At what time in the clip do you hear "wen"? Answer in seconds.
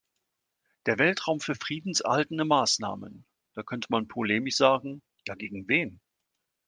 5.67-5.99